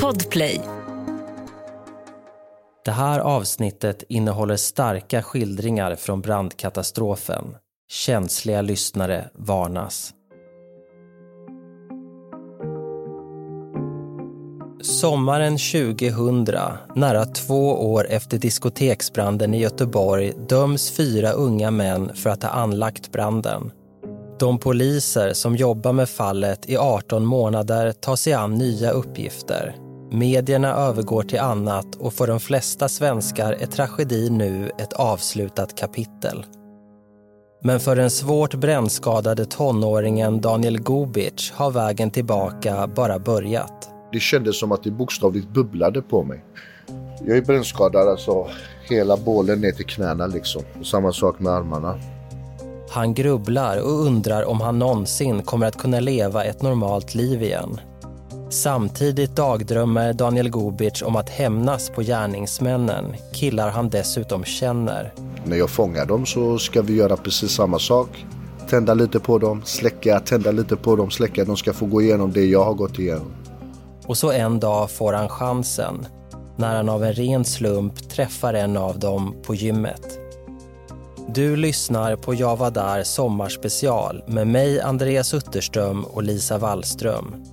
[0.00, 0.60] Podplay.
[2.84, 7.56] Det här avsnittet innehåller starka skildringar från brandkatastrofen.
[7.90, 10.14] Känsliga lyssnare varnas.
[14.82, 16.46] Sommaren 2000,
[16.94, 23.12] nära två år efter diskoteksbranden i Göteborg döms fyra unga män för att ha anlagt
[23.12, 23.70] branden.
[24.42, 29.76] De poliser som jobbar med fallet i 18 månader tar sig an nya uppgifter.
[30.10, 36.44] Medierna övergår till annat och för de flesta svenskar är tragedin nu ett avslutat kapitel.
[37.62, 43.90] Men för den svårt brännskadade tonåringen Daniel Gobic har vägen tillbaka bara börjat.
[44.12, 46.44] Det kändes som att det bokstavligt bubblade på mig.
[47.26, 48.46] Jag är brännskadad alltså
[48.88, 50.62] hela bålen ner till knäna liksom.
[50.84, 51.98] Samma sak med armarna.
[52.92, 57.80] Han grubblar och undrar om han någonsin kommer att kunna leva ett normalt liv igen.
[58.50, 65.14] Samtidigt dagdrömmer Daniel Gobic om att hämnas på gärningsmännen, killar han dessutom känner.
[65.44, 68.26] När jag fångar dem så ska vi göra precis samma sak.
[68.68, 71.44] Tända lite på dem, släcka, tända lite på dem, släcka.
[71.44, 73.32] De ska få gå igenom det jag har gått igenom.
[74.06, 76.06] Och så en dag får han chansen
[76.56, 80.21] när han av en ren slump träffar en av dem på gymmet.
[81.28, 87.44] Du lyssnar på Jag var där sommarspecial med mig, Andreas Utterström och Lisa Wallström.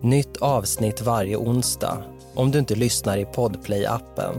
[0.00, 1.98] Nytt avsnitt varje onsdag
[2.34, 4.34] om du inte lyssnar i Podplay-appen.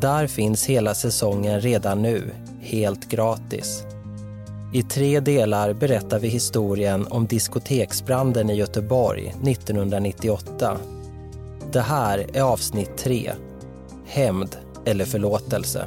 [0.00, 3.82] Där finns hela säsongen redan nu, helt gratis.
[4.72, 10.76] I tre delar berättar vi historien om diskoteksbranden i Göteborg 1998.
[11.72, 13.32] Det här är avsnitt tre,
[14.06, 15.86] Hämnd eller förlåtelse.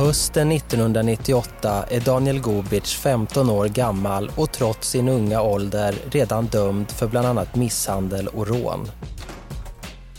[0.00, 6.90] Hösten 1998 är Daniel Gobic 15 år gammal och trots sin unga ålder redan dömd
[6.90, 8.90] för bland annat misshandel och rån.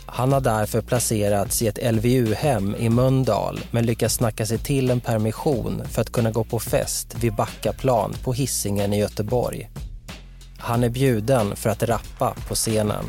[0.06, 5.00] Han har därför placerats i ett LVU-hem i Mölndal men lyckas snacka sig till en
[5.00, 9.70] permission för att kunna gå på fest vid Backaplan på Hisingen i Göteborg.
[10.58, 13.04] Han är bjuden för att rappa på scenen.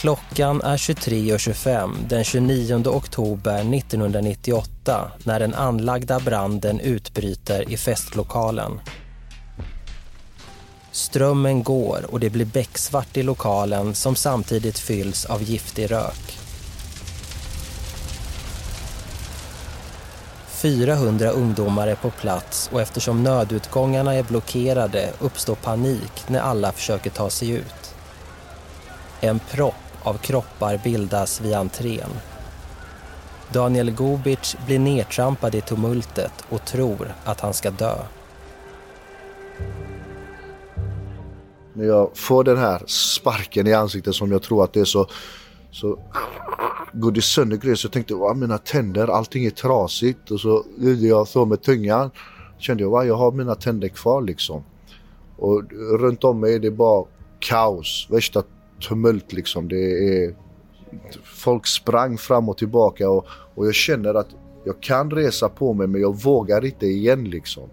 [0.00, 8.80] Klockan är 23.25 den 29 oktober 1998 när den anlagda branden utbryter i festlokalen.
[10.92, 16.38] Strömmen går och det blir becksvart i lokalen som samtidigt fylls av giftig rök.
[20.48, 27.10] 400 ungdomar är på plats och eftersom nödutgångarna är blockerade uppstår panik när alla försöker
[27.10, 27.94] ta sig ut.
[29.20, 32.10] En propp av kroppar bildas vid entrén.
[33.52, 37.94] Daniel Gobic blir nedtrampad i tumultet och tror att han ska dö.
[41.72, 45.06] När jag får den här sparken i ansiktet som jag tror att det är så,
[45.70, 45.98] så
[46.92, 50.64] går det sönder grejer så jag tänkte jag mina tänder, allting är trasigt och så
[50.78, 52.10] gjorde jag så med tungan.
[52.58, 54.64] Kände jag, jag har mina tänder kvar liksom.
[55.36, 55.62] Och
[56.00, 57.04] runt om mig är det bara
[57.38, 58.42] kaos, värsta
[58.80, 59.68] tumult liksom.
[59.68, 60.34] Det är,
[61.24, 64.28] folk sprang fram och tillbaka och, och jag känner att
[64.64, 67.70] jag kan resa på mig men jag vågar inte igen liksom.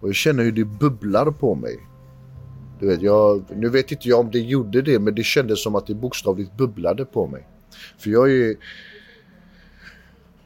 [0.00, 1.78] Och jag känner hur det bubblar på mig.
[2.80, 5.74] Du vet, jag, nu vet inte jag om det gjorde det men det kändes som
[5.74, 7.48] att det bokstavligt bubblade på mig.
[7.98, 8.56] För jag är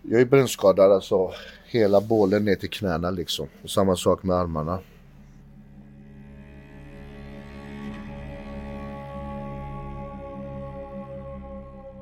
[0.03, 1.33] jag är brännskadad alltså
[1.67, 3.49] hela bålen ner till knäna liksom.
[3.63, 4.79] Och samma sak med armarna.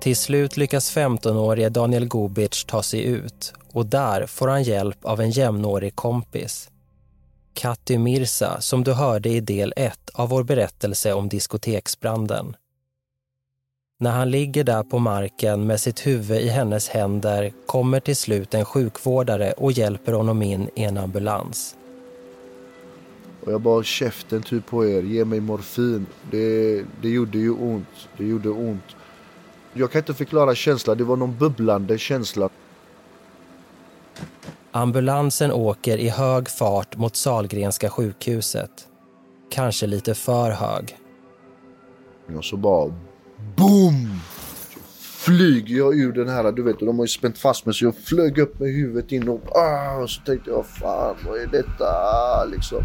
[0.07, 5.21] Till slut lyckas 15-årige Daniel Gobic ta sig ut och där får han hjälp av
[5.21, 6.71] en jämnårig kompis.
[7.55, 12.57] Katti Mirsa, som du hörde i del 1 av vår berättelse om diskoteksbranden.
[13.99, 18.55] När han ligger där på marken med sitt huvud i hennes händer kommer till slut
[18.55, 21.77] en sjukvårdare och hjälper honom in i en ambulans.
[23.45, 26.07] Och jag bara käften typ på er, ge mig morfin.
[26.31, 28.97] Det, det gjorde ju ont, det gjorde ont.
[29.79, 32.49] Jag kan inte förklara känslan, det var någon bubblande känsla.
[34.73, 38.71] Ambulansen åker i hög fart mot Salgrenska sjukhuset.
[39.51, 40.97] Kanske lite för hög.
[42.37, 42.95] Och så bara
[43.57, 44.21] BOOM!
[44.73, 47.85] Så flyger jag ur den här, du vet, de har ju spänt fast mig så
[47.85, 51.47] jag flög upp med huvudet in och, ah, och så tänkte jag fan vad är
[51.47, 52.85] detta liksom.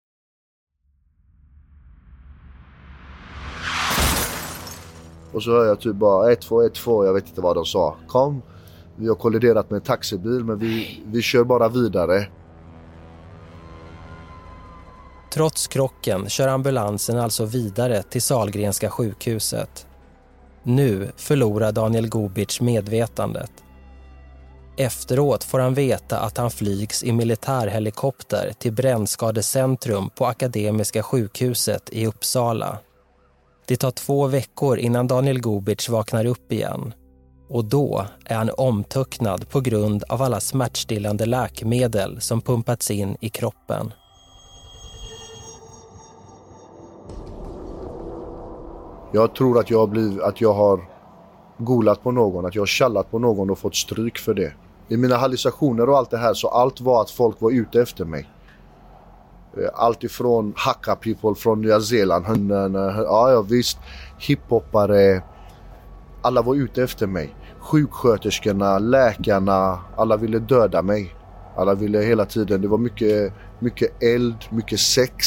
[5.33, 7.95] Och så hör jag typ bara 1212, jag vet inte vad de sa.
[8.07, 8.41] Kom,
[8.95, 12.27] vi har kolliderat med en taxibil men vi, vi kör bara vidare.
[15.33, 19.87] Trots krocken kör ambulansen alltså vidare till Salgrenska sjukhuset.
[20.63, 23.51] Nu förlorar Daniel Gobic medvetandet.
[24.77, 32.07] Efteråt får han veta att han flygs i militärhelikopter till brännskadecentrum på Akademiska sjukhuset i
[32.07, 32.77] Uppsala.
[33.71, 36.93] Det tar två veckor innan Daniel Gobic vaknar upp igen.
[37.49, 43.29] Och då är han omtöcknad på grund av alla smärtstillande läkemedel som pumpats in i
[43.29, 43.93] kroppen.
[49.11, 50.89] Jag tror att jag, har blivit, att jag har
[51.57, 54.53] golat på någon, att jag har kallat på någon och fått stryk för det.
[54.87, 58.05] I mina hallucinationer och allt det här så allt var att folk var ute efter
[58.05, 58.29] mig.
[59.57, 62.25] Eh, allt ifrån hacka people från Nya Zeeland,
[63.05, 63.77] ja, ja visst,
[64.17, 65.23] hiphoppare.
[66.21, 67.35] Alla var ute efter mig.
[67.59, 71.15] Sjuksköterskorna, läkarna, alla ville döda mig.
[71.55, 75.23] Alla ville hela tiden, det var mycket, mycket eld, mycket sex.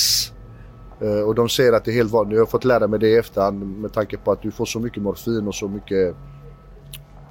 [1.00, 2.37] Eh, och de säger att det är helt vanligt.
[2.37, 4.81] Jag har fått lära mig det i efterhand med tanke på att du får så
[4.81, 6.17] mycket morfin och så mycket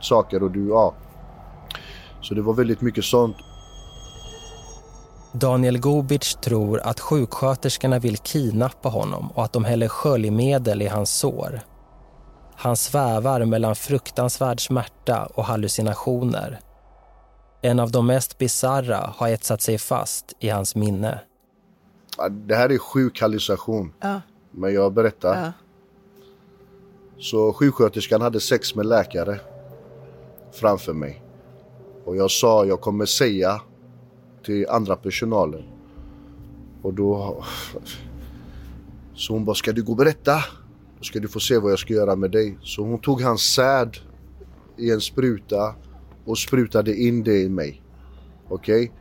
[0.01, 0.93] saker och du, ja.
[2.21, 3.35] Så det var väldigt mycket sånt.
[5.33, 11.13] Daniel Gobic tror att sjuksköterskorna vill kidnappa honom och att de häller sköljmedel i hans
[11.13, 11.61] sår.
[12.55, 16.59] Han svävar mellan fruktansvärd smärta och hallucinationer.
[17.61, 21.19] En av de mest bizarra har etsat sig fast i hans minne.
[22.29, 23.93] Det här är sjuk hallucination.
[23.99, 24.21] Ja.
[24.51, 25.43] Men jag berättar.
[25.43, 25.51] Ja.
[27.19, 29.39] Så sjuksköterskan hade sex med läkare
[30.51, 31.23] framför mig.
[32.05, 33.61] Och jag sa jag kommer säga
[34.43, 35.63] till andra personalen.
[36.81, 37.43] Och då...
[39.15, 40.35] Så hon bara, ska du gå och berätta?
[40.97, 42.57] Då ska du få se vad jag ska göra med dig.
[42.61, 43.97] Så hon tog hans säd
[44.77, 45.75] i en spruta
[46.25, 47.81] och sprutade in det i mig.
[48.49, 48.83] Okej?
[48.83, 48.97] Okay?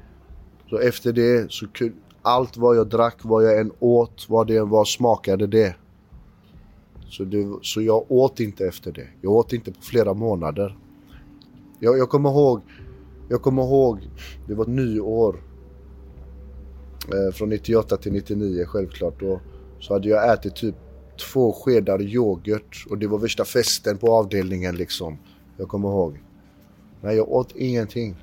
[0.70, 1.66] Så efter det så
[2.22, 5.76] allt vad jag drack, vad jag än åt, vad det än var smakade det.
[7.08, 9.08] Så, det, så jag åt inte efter det.
[9.20, 10.78] Jag åt inte på flera månader.
[11.78, 12.60] Jag, jag kommer ihåg,
[13.32, 14.10] jag kommer ihåg,
[14.46, 15.42] det var ett nyår.
[17.08, 19.20] Eh, från 98 till 99 självklart.
[19.20, 19.40] Då,
[19.80, 20.74] så hade jag ätit typ
[21.32, 25.18] två skedar yoghurt och det var värsta festen på avdelningen liksom.
[25.56, 26.18] Jag kommer ihåg.
[27.00, 28.16] Nej, jag åt ingenting.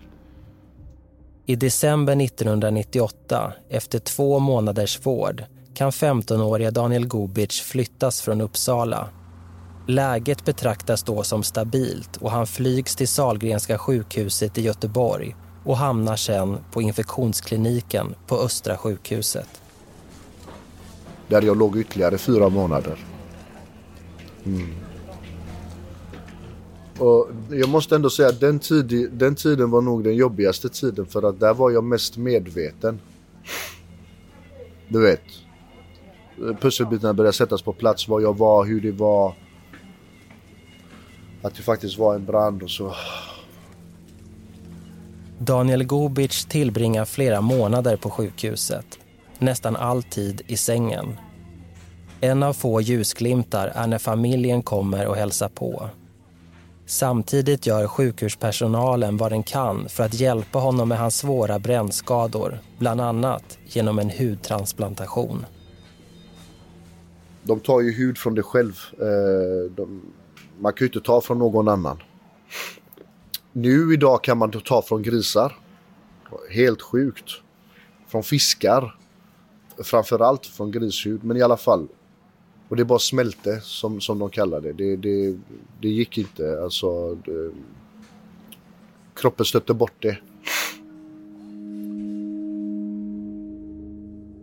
[1.45, 9.09] I december 1998, efter två månaders vård, kan 15-åriga Daniel Gobic flyttas från Uppsala.
[9.89, 16.15] Läget betraktas då som stabilt och han flygs till Salgrenska sjukhuset i Göteborg och hamnar
[16.15, 19.61] sen på infektionskliniken på Östra sjukhuset.
[21.27, 23.05] Där jag låg ytterligare fyra månader.
[24.45, 24.75] Mm.
[26.97, 31.05] Och jag måste ändå säga att den, tid, den tiden var nog den jobbigaste tiden
[31.05, 32.99] för att där var jag mest medveten.
[34.87, 35.23] Du vet.
[36.61, 39.48] Pusselbitarna började sättas på plats, var jag var, hur det var.
[41.41, 42.95] Att det faktiskt var en brand och så.
[45.39, 48.85] Daniel Gobic tillbringar flera månader på sjukhuset.
[49.39, 51.17] Nästan alltid i sängen.
[52.21, 55.89] En av få ljusglimtar är när familjen kommer och hälsar på.
[56.85, 63.01] Samtidigt gör sjukhuspersonalen vad den kan för att hjälpa honom med hans svåra brännskador, bland
[63.01, 65.45] annat genom en hudtransplantation.
[67.43, 68.75] De tar ju hud från dig själv.
[68.99, 70.01] Eh, de,
[70.59, 72.03] man kan ju inte ta från någon annan.
[73.51, 75.57] Nu idag kan man ta från grisar.
[76.49, 77.31] Helt sjukt.
[78.07, 78.95] Från fiskar.
[79.83, 81.87] Framförallt från grishud, men i alla fall.
[82.69, 84.73] Och det bara smälte som, som de kallar det.
[84.73, 85.37] Det, det,
[85.81, 86.61] det gick inte.
[86.63, 87.51] Alltså, det,
[89.15, 90.17] kroppen stötte bort det.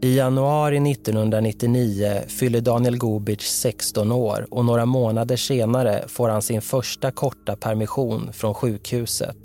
[0.00, 6.62] I januari 1999 fyller Daniel Gobic 16 år och några månader senare får han sin
[6.62, 9.36] första korta permission från sjukhuset.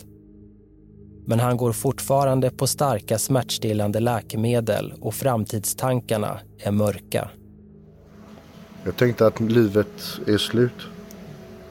[1.25, 7.29] Men han går fortfarande på starka smärtstillande läkemedel och framtidstankarna är mörka.
[8.83, 10.81] Jag tänkte att livet är slut.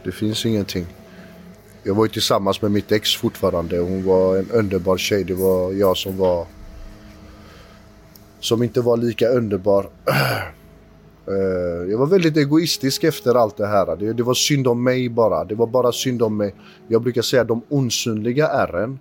[0.05, 0.87] Det finns ingenting.
[1.83, 3.79] Jag var ju tillsammans med mitt ex fortfarande.
[3.79, 5.25] Hon var en underbar tjej.
[5.25, 6.47] Det var jag som var...
[8.41, 9.87] Som inte var lika underbar.
[11.27, 13.97] Eh, jag var väldigt egoistisk efter allt det här.
[13.97, 15.45] Det, det, var synd om mig bara.
[15.45, 16.55] Det var bara synd om mig.
[16.89, 18.99] Jag brukar säga de osynliga ärren.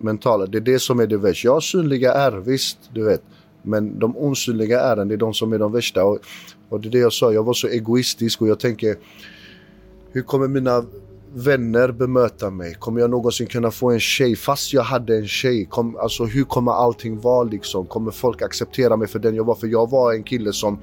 [0.00, 1.48] Mentala, det är det som är det värsta.
[1.48, 3.22] Jag har synliga ärr, visst, du vet.
[3.62, 6.04] Men de osynliga ärren, det är de som är de värsta.
[6.04, 6.18] Och,
[6.68, 8.96] och det är det jag sa, jag var så egoistisk och jag tänker
[10.12, 10.84] hur kommer mina
[11.34, 12.74] vänner bemöta mig?
[12.74, 15.66] Kommer jag någonsin kunna få en tjej fast jag hade en tjej?
[15.70, 17.86] Kom, alltså hur kommer allting vara liksom?
[17.86, 19.54] Kommer folk acceptera mig för den jag var?
[19.54, 20.78] För jag var en kille som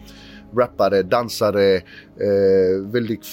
[0.57, 3.25] rappare, dansare, eh, väldigt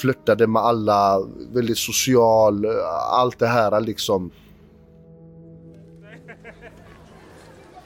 [0.00, 1.18] flörtade med alla,
[1.52, 2.70] väldigt social, eh,
[3.12, 4.30] allt det här liksom.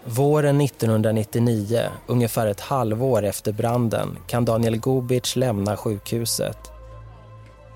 [0.05, 6.76] Våren 1999, ungefär ett halvår efter branden, kan Daniel Gobic lämna sjukhuset.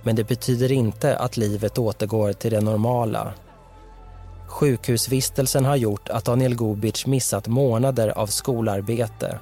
[0.03, 3.33] Men det betyder inte att livet återgår till det normala.
[4.47, 9.39] Sjukhusvistelsen har gjort att Daniel Gobic missat månader av skolarbete.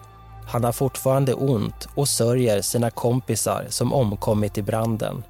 [0.46, 5.22] Han har fortfarande ont och sörjer sina kompisar som omkommit i branden.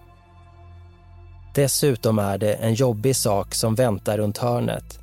[1.54, 4.98] Dessutom är det en jobbig sak som väntar runt hörnet.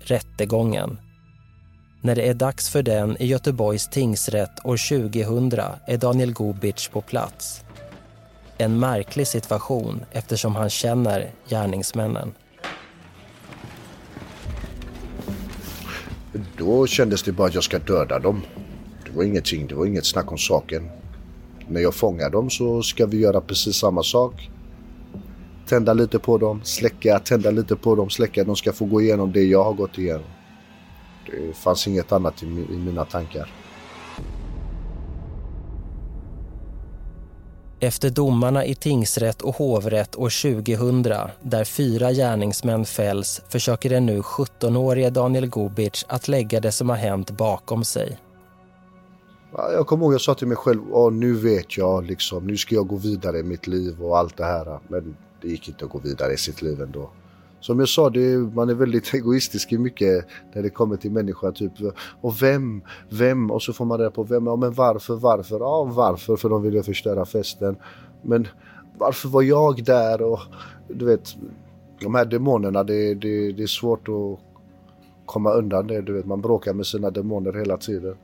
[0.00, 0.98] Rättegången.
[2.00, 4.76] När det är dags för den i Göteborgs tingsrätt år
[5.10, 7.64] 2000 är Daniel Gobic på plats.
[8.58, 12.32] En märklig situation eftersom han känner gärningsmännen.
[16.56, 18.42] Då kändes det bara att jag ska döda dem.
[19.04, 20.90] Det var ingenting, det var inget snack om saken.
[21.68, 24.50] När jag fångar dem så ska vi göra precis samma sak.
[25.68, 28.44] Tända lite på dem, släcka, tända lite på dem, släcka.
[28.44, 30.26] De ska få gå igenom det jag har gått igenom.
[31.26, 33.50] Det fanns inget annat i, i mina tankar.
[37.84, 41.02] Efter domarna i tingsrätt och hovrätt år 2000
[41.42, 46.96] där fyra gärningsmän fälls försöker den nu 17-årige Daniel Gobic att lägga det som har
[46.96, 48.18] hänt bakom sig.
[49.52, 52.74] Jag kommer ihåg jag sa till mig själv, Åh, nu vet jag, liksom, nu ska
[52.74, 54.78] jag gå vidare i mitt liv och allt det här.
[54.88, 57.10] Men det gick inte att gå vidare i sitt liv ändå
[57.62, 61.52] som jag sa, det, man är väldigt egoistisk i mycket när det kommer till människor.
[61.52, 61.72] Typ,
[62.20, 63.50] och vem, vem?
[63.50, 64.46] Och så får man reda på vem.
[64.46, 65.58] Ja, men varför, varför?
[65.60, 66.36] Ja, varför?
[66.36, 67.76] För de ville förstöra festen.
[68.22, 68.48] Men
[68.98, 70.22] varför var jag där?
[70.22, 70.40] Och
[70.88, 71.36] du vet,
[72.00, 74.38] de här demonerna, det, det, det är svårt att
[75.26, 76.02] komma undan det.
[76.02, 78.16] Du vet, man bråkar med sina demoner hela tiden.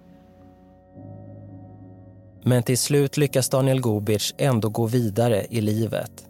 [2.42, 6.27] Men till slut lyckas Daniel Gobic ändå gå vidare i livet.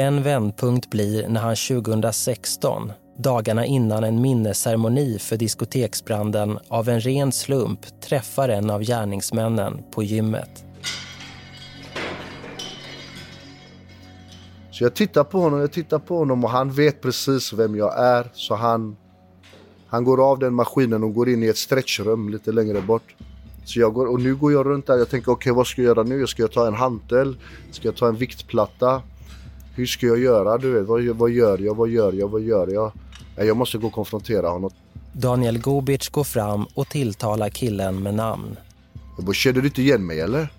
[0.00, 7.32] En vändpunkt blir när han 2016, dagarna innan en minnesceremoni för diskoteksbranden av en ren
[7.32, 10.64] slump träffar en av gärningsmännen på gymmet.
[14.70, 17.98] Så jag tittar på honom, jag tittar på honom och han vet precis vem jag
[17.98, 18.30] är.
[18.32, 18.96] Så han,
[19.86, 23.14] han går av den maskinen och går in i ett stretchrum lite längre bort.
[23.64, 25.82] Så jag går, och nu går jag runt där, jag tänker okej okay, vad ska
[25.82, 26.26] jag göra nu?
[26.26, 27.36] Ska jag ta en hantel?
[27.70, 29.02] Ska jag ta en viktplatta?
[29.80, 30.58] Hur ska jag göra?
[30.58, 31.74] Du vet, vad, vad gör jag?
[31.74, 32.28] Vad gör jag?
[32.28, 32.92] Vad gör jag?
[33.36, 34.70] Jag måste gå och konfrontera honom.
[35.12, 38.56] Daniel Gobic går fram och tilltalar killen med namn.
[39.16, 40.52] Jag bara, känner du inte igen mig eller?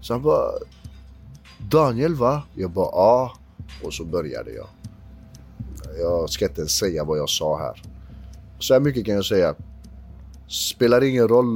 [0.00, 0.50] Så han bara,
[1.58, 2.42] Daniel va?
[2.54, 3.32] Jag bara, ja.
[3.82, 4.66] Och så började jag.
[5.98, 7.82] Jag ska inte ens säga vad jag sa här.
[8.58, 9.54] Så här mycket kan jag säga.
[10.48, 11.46] Spelar ingen roll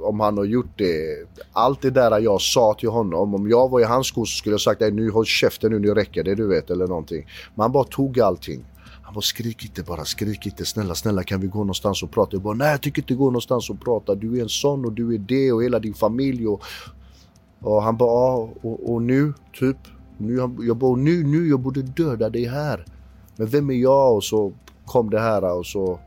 [0.00, 1.26] om han har gjort det.
[1.52, 4.54] Allt det där jag sa till honom, om jag var i hans skor så skulle
[4.54, 7.26] jag sagt nu håll käften nu, nu räcker det du vet eller någonting.
[7.54, 8.64] Men han bara tog allting.
[9.02, 10.64] Han bara skrik inte bara, skrik inte.
[10.64, 12.30] Snälla, snälla kan vi gå någonstans och prata?
[12.32, 14.14] Jag bara nej jag tycker inte gå någonstans och prata.
[14.14, 16.62] Du är en sån och du är det och hela din familj och...
[17.60, 19.76] Och han bara ah, och, och nu typ.
[20.18, 22.84] Nu, jag bara nu, nu jag borde döda dig här.
[23.36, 24.14] Men vem är jag?
[24.14, 24.52] Och så
[24.86, 25.98] kom det här och så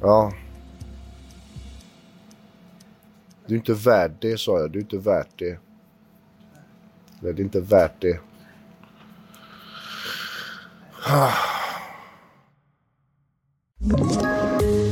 [0.00, 0.32] Ja.
[3.46, 4.70] Du är inte värd det, sa jag.
[4.70, 5.58] Du är inte värt det.
[7.20, 8.20] Det är inte värt det.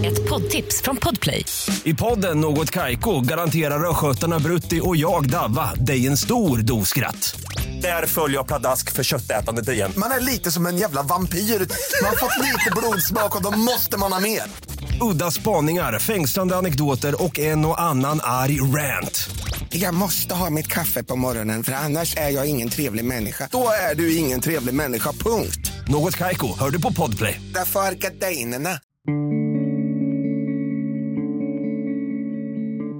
[0.05, 1.45] Ett poddtips från Podplay.
[1.85, 7.41] I podden Något Kaiko garanterar östgötarna Brutti och jag, Davva, dig en stor dos skratt.
[7.83, 9.93] Där följer jag pladask för köttätandet igen.
[9.97, 11.39] Man är lite som en jävla vampyr.
[11.39, 14.43] Man har fått lite blodsmak och då måste man ha mer.
[15.01, 19.31] Udda spaningar, fängslande anekdoter och en och annan arg rant.
[19.71, 23.49] Jag måste ha mitt kaffe på morgonen för annars är jag ingen trevlig människa.
[23.53, 25.73] Då är du ingen trevlig människa, punkt.
[25.89, 27.41] Något kajko, hör du på podplay.
[27.55, 28.71] Därför är gardinerna.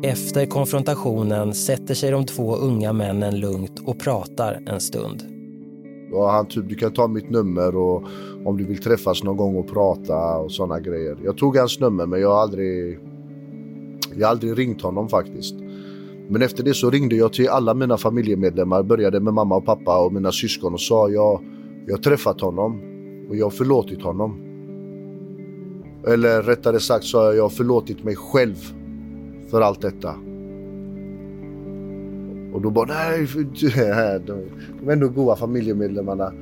[0.05, 5.38] Efter konfrontationen sätter sig de två unga männen lugnt och pratar en stund.
[6.13, 8.05] Och han typ, du kan ta mitt nummer och
[8.45, 11.17] om du vill träffas någon gång och prata och sådana grejer.
[11.25, 12.99] Jag tog hans nummer men jag har aldrig,
[14.17, 15.55] jag har aldrig ringt honom faktiskt.
[16.29, 20.05] Men efter det så ringde jag till alla mina familjemedlemmar, började med mamma och pappa
[20.05, 21.41] och mina syskon och sa jag,
[21.87, 22.81] jag har träffat honom
[23.29, 24.41] och jag har förlåtit honom.
[26.07, 28.57] Eller rättare sagt sa jag jag har förlåtit mig själv
[29.51, 30.15] för allt detta.
[32.53, 33.29] Och då bara nej,
[34.27, 36.33] de är ändå goda familjemedlemmarna.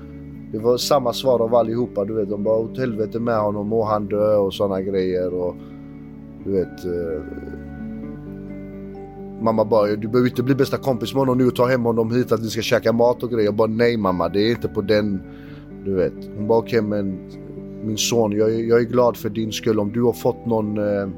[0.53, 2.31] Det var samma svar av allihopa, du vet.
[2.31, 5.35] De bara åt helvete med honom, må han dö och sådana grejer.
[5.35, 5.55] Och
[6.45, 6.85] du vet.
[6.85, 7.23] Eh,
[9.43, 12.15] mamma bara, du behöver inte bli bästa kompis med honom nu och ta hem honom
[12.15, 13.45] hit att vi ska käka mat och grejer.
[13.45, 15.23] Jag bara, nej mamma, det är inte på den,
[15.85, 16.13] du vet.
[16.37, 17.31] Hon bara, okej okay, men
[17.85, 19.81] min son, jag, jag, är glad för din skull.
[19.81, 21.09] Om du har fått någon eh,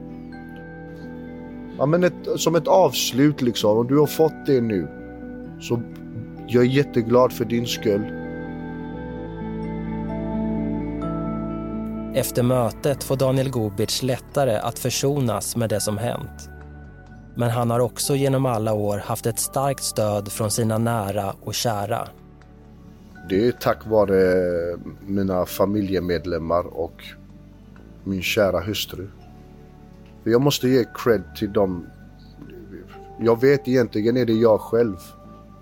[1.78, 3.78] ja, men ett, som ett avslut liksom.
[3.78, 4.88] Om du har fått det nu.
[5.60, 5.82] Så
[6.46, 8.12] jag är jätteglad för din skull.
[12.14, 16.50] Efter mötet får Daniel Gobic lättare att försonas med det som hänt.
[17.36, 21.54] Men han har också genom alla år haft ett starkt stöd från sina nära och
[21.54, 22.08] kära.
[23.28, 24.22] Det är tack vare
[25.06, 27.04] mina familjemedlemmar och
[28.04, 29.08] min kära hustru.
[30.22, 31.86] För jag måste ge cred till dem.
[33.20, 34.96] Jag vet egentligen är det jag själv.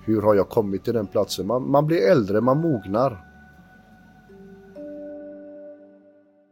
[0.05, 1.47] Hur har jag kommit till den platsen?
[1.47, 3.23] Man, man blir äldre, man mognar.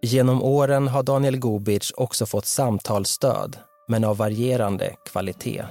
[0.03, 3.57] Genom åren har Daniel Gobic också fått samtalsstöd,
[3.89, 5.65] men av varierande kvalitet.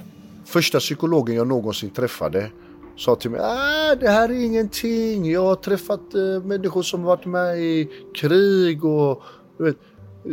[0.44, 2.50] Första psykologen jag någonsin träffade
[2.96, 5.30] sa till mig ah, det här är ingenting.
[5.30, 9.22] Jag har träffat eh, människor som varit med i krig och
[9.58, 9.76] vet,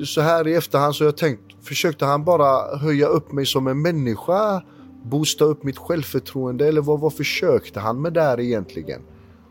[0.06, 3.68] så här i efterhand så har jag tänkt Försökte han bara höja upp mig som
[3.68, 4.64] en människa?
[5.04, 6.68] Boosta upp mitt självförtroende?
[6.68, 9.02] Eller vad, vad försökte han med där egentligen?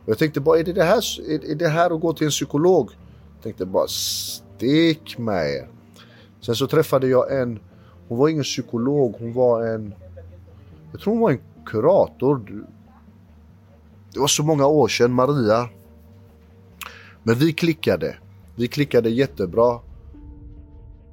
[0.05, 2.25] Och jag tänkte bara, är det det här, är, är det här att gå till
[2.25, 2.91] en psykolog?
[3.35, 5.69] Jag tänkte bara, stick med er.
[6.41, 7.61] Sen så träffade jag en,
[8.09, 9.95] hon var ingen psykolog, hon var en,
[10.93, 12.65] jag tror hon var en kurator.
[14.13, 15.69] Det var så många år sedan, Maria.
[17.23, 18.17] Men vi klickade.
[18.57, 19.81] Vi klickade jättebra.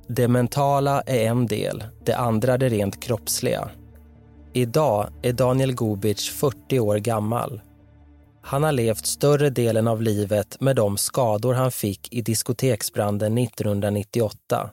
[0.09, 3.69] Det mentala är en del, det andra det rent kroppsliga.
[4.53, 7.61] Idag är Daniel Gobic 40 år gammal.
[8.41, 14.69] Han har levt större delen av livet med de skador han fick i diskoteksbranden 1998.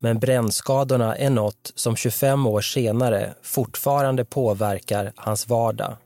[0.00, 5.96] Men brännskadorna är något som 25 år senare fortfarande påverkar hans vardag.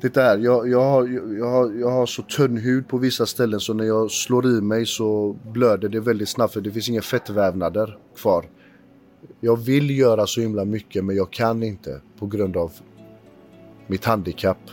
[0.00, 1.06] Titta här, jag, jag, har,
[1.38, 4.60] jag, har, jag har så tunn hud på vissa ställen så när jag slår i
[4.60, 8.44] mig så blöder det väldigt snabbt för det finns inga fettvävnader kvar.
[9.40, 12.72] Jag vill göra så himla mycket men jag kan inte på grund av
[13.86, 14.70] mitt handikapp.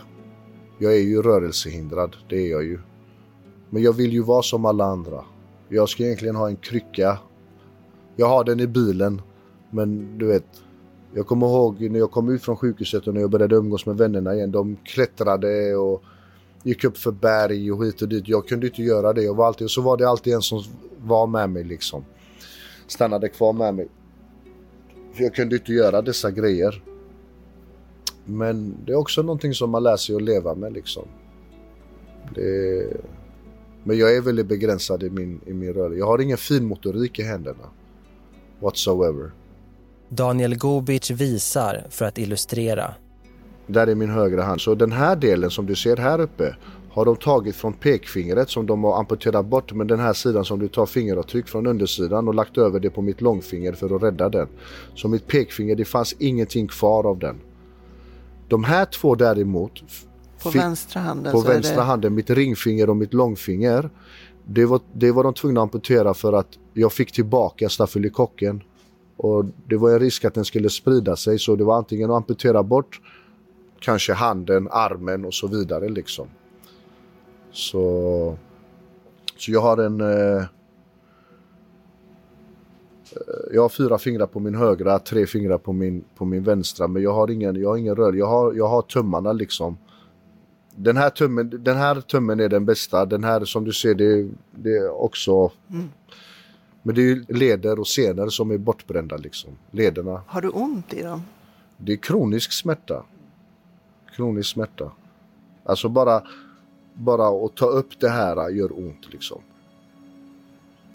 [0.79, 2.79] Jag är ju rörelsehindrad, det är jag ju.
[3.69, 5.23] Men jag vill ju vara som alla andra.
[5.69, 7.17] Jag ska egentligen ha en krycka.
[8.15, 9.21] Jag har den i bilen
[9.69, 10.63] men du vet
[11.13, 13.97] jag kommer ihåg när jag kom ut från sjukhuset och när jag började umgås med
[13.97, 14.51] vännerna igen.
[14.51, 16.03] De klättrade och
[16.63, 18.27] gick upp för berg och hit och dit.
[18.27, 19.23] Jag kunde inte göra det.
[19.23, 20.63] Jag var alltid, och så var det alltid en som
[20.97, 22.05] var med mig liksom.
[22.87, 23.87] Stannade kvar med mig.
[25.13, 26.83] För jag kunde inte göra dessa grejer.
[28.25, 31.07] Men det är också någonting som man lär sig att leva med liksom.
[32.35, 32.87] Det...
[33.83, 35.99] Men jag är väldigt begränsad i min, i min rörelse.
[35.99, 37.69] Jag har ingen fin motorik i händerna.
[38.59, 39.31] Whatsoever.
[40.09, 42.93] Daniel Gobic visar för att illustrera.
[43.67, 44.61] Där är min högra hand.
[44.61, 46.55] Så den här delen som du ser här uppe
[46.91, 49.73] har de tagit från pekfingret som de har amputerat bort.
[49.73, 53.01] Men den här sidan som du tar fingeravtryck från undersidan och lagt över det på
[53.01, 54.47] mitt långfinger för att rädda den.
[54.95, 57.35] Så mitt pekfinger, det fanns ingenting kvar av den.
[58.47, 59.71] De här två däremot.
[60.43, 61.31] På vänstra handen?
[61.31, 61.81] På vänstra det...
[61.81, 63.89] handen, mitt ringfinger och mitt långfinger.
[64.45, 68.63] Det var, det var de tvungna att amputera för att jag fick tillbaka stafylokocken
[69.17, 72.17] och det var en risk att den skulle sprida sig så det var antingen att
[72.17, 73.01] amputera bort
[73.79, 76.27] kanske handen, armen och så vidare liksom.
[77.51, 78.37] Så,
[79.37, 80.01] så jag har en...
[80.01, 80.45] Eh, eh,
[83.53, 87.03] jag har fyra fingrar på min högra, tre fingrar på min, på min vänstra men
[87.03, 88.13] jag har ingen, jag har ingen rör.
[88.13, 89.77] Jag har, jag har tummarna liksom.
[90.75, 93.05] Den här, tummen, den här tummen är den bästa.
[93.05, 95.51] Den här som du ser det, det är också...
[95.69, 95.89] Mm
[96.87, 99.49] men det är leder och senor som är bortbrända liksom.
[99.71, 100.21] Lederna.
[100.27, 101.23] Har du ont i dem?
[101.77, 103.03] Det är kronisk smärta.
[104.15, 104.91] Kronisk smärta.
[105.63, 106.23] Alltså bara,
[106.93, 109.41] bara att ta upp det här gör ont liksom.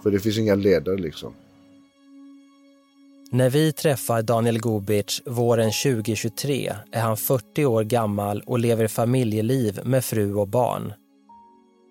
[0.03, 1.35] För det finns inga leder liksom.
[3.31, 9.81] När vi träffar Daniel Gobic våren 2023 är han 40 år gammal och lever familjeliv
[9.85, 10.93] med fru och barn.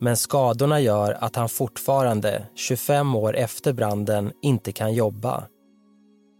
[0.03, 5.43] Men skadorna gör att han fortfarande, 25 år efter branden, inte kan jobba.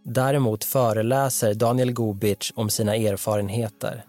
[0.04, 4.04] Däremot föreläser Daniel Gobic om sina erfarenheter.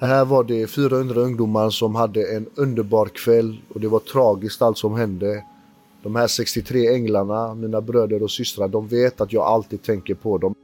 [0.00, 4.78] Här var det 400 ungdomar som hade en underbar kväll och det var tragiskt allt
[4.78, 5.44] som hände.
[6.02, 10.38] De här 63 änglarna, mina bröder och systrar, de vet att jag alltid tänker på
[10.38, 10.54] dem.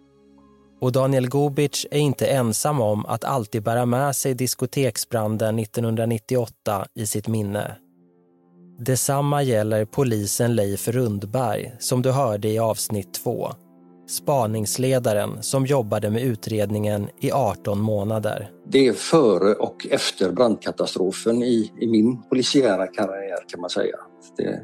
[0.81, 7.07] Och Daniel Gobic är inte ensam om att alltid bära med sig diskoteksbranden 1998 i
[7.07, 7.76] sitt minne.
[8.85, 13.49] Detsamma gäller polisen Leif Rundberg som du hörde i avsnitt 2.
[14.09, 18.51] Spaningsledaren som jobbade med utredningen i 18 månader.
[18.64, 23.97] Det är före och efter brandkatastrofen i, i min polisiära karriär kan man säga.
[24.37, 24.61] Det,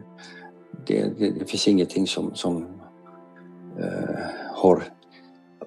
[0.86, 2.66] det, det, det finns ingenting som, som
[3.80, 4.18] eh,
[4.54, 4.82] har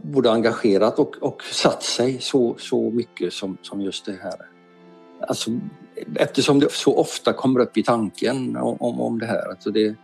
[0.02, 4.36] både engagerat och, och satt sig så, så mycket som, som just det här.
[5.28, 5.52] Alltså,
[6.16, 9.50] eftersom det så ofta kommer upp i tanken om, om det här.
[9.50, 9.96] Alltså det,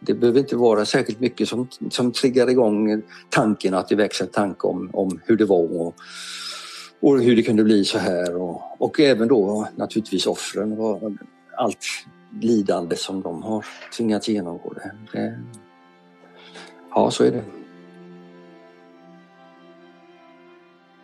[0.00, 4.30] det behöver inte vara särskilt mycket som, som triggar igång tanken att det växer en
[4.30, 5.94] tanke om, om hur det var och,
[7.00, 8.36] och hur det kunde bli så här.
[8.36, 10.72] Och, och även då naturligtvis offren.
[10.72, 11.12] Och
[11.56, 11.86] allt
[12.40, 13.64] lidande som de har
[13.96, 14.72] tvingats genomgå.
[14.72, 14.92] Det.
[15.12, 15.38] det
[16.90, 17.44] ja, så är det.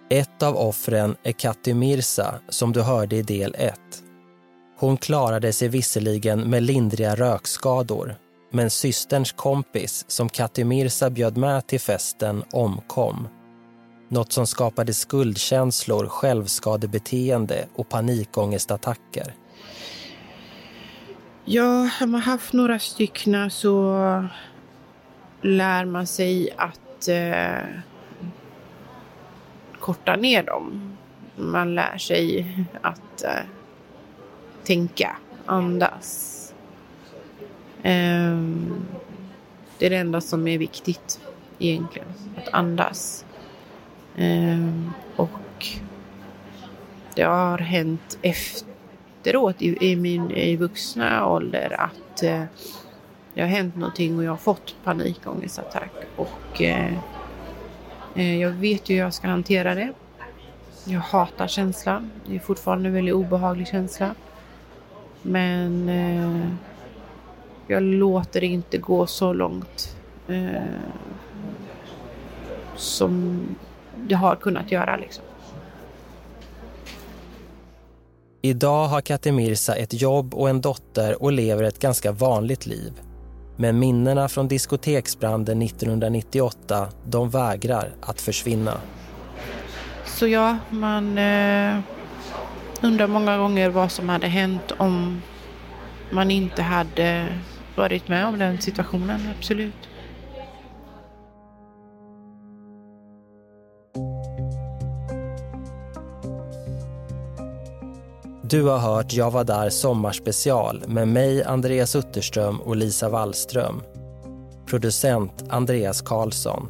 [0.09, 3.81] Ett av offren är Katti Mirsa som du hörde i del 1.
[4.83, 8.17] Hon klarade sig visserligen med lindriga rökskador
[8.51, 13.29] men systerns kompis som Katimirsa bjöd med till festen omkom.
[14.09, 19.35] Något som skapade skuldkänslor, självskadebeteende och panikångestattacker.
[21.45, 23.95] Ja, har man haft några stycken så
[25.43, 27.67] lär man sig att eh,
[29.81, 30.97] korta ner dem.
[31.37, 32.47] Man lär sig
[32.83, 33.45] att eh,
[34.65, 36.39] tänka, andas.
[37.83, 38.85] Ehm,
[39.79, 41.21] det är det enda som är viktigt
[41.59, 43.25] egentligen, att andas.
[44.17, 45.67] Ehm, och
[47.15, 52.43] det har hänt efteråt i, i min i vuxna ålder att eh,
[53.35, 55.93] det har hänt någonting och jag har fått panikångestattack.
[56.17, 56.95] Och eh,
[58.15, 59.93] eh, jag vet ju hur jag ska hantera det.
[60.85, 62.11] Jag hatar känslan.
[62.27, 64.15] Det är fortfarande en väldigt obehaglig känsla.
[65.23, 66.49] Men eh,
[67.67, 69.97] jag låter det inte gå så långt
[70.29, 70.63] eh,
[72.77, 73.41] som
[73.97, 74.97] det har kunnat göra.
[74.97, 75.25] Liksom.
[78.43, 82.93] Idag har Katti Mirsa ett jobb och en dotter och lever ett ganska vanligt liv.
[83.57, 88.81] Men minnena från diskoteksbranden 1998, de vägrar att försvinna.
[90.07, 91.79] Så ja, man eh,
[92.83, 95.23] undrar många gånger vad som hade hänt om
[96.11, 97.39] man inte hade
[97.77, 99.89] varit med om den situationen, absolut.
[108.43, 113.83] Du har hört Jag var där sommarspecial med mig, Andreas Utterström och Lisa Wallström.
[114.67, 116.69] Producent Andreas Karlsson.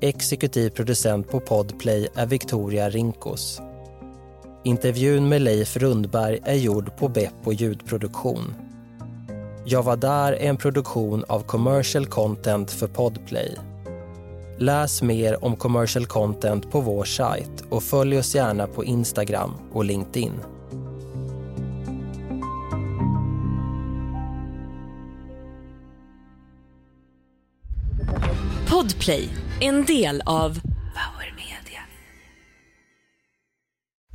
[0.00, 3.60] Exekutiv producent på Podplay är Victoria Rinkos.
[4.62, 8.54] Intervjun med Leif Rundberg är gjord på Beppo ljudproduktion.
[9.64, 13.56] Jag var där är en produktion av commercial content för Podplay.
[14.58, 19.84] Läs mer om commercial content på vår sajt och följ oss gärna på Instagram och
[19.84, 20.32] LinkedIn.
[28.68, 29.28] Podplay,
[29.60, 30.60] en del av